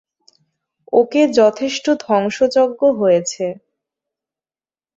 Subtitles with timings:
[0.93, 3.45] ওকে, যথেষ্ট ধ্বংসযজ্ঞ হয়েছে।